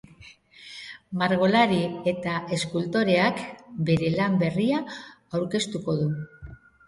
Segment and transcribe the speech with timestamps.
[1.23, 3.43] Margolari eta eskultoreak
[3.89, 4.81] bere lan berria
[5.41, 6.09] aurkeztuko du.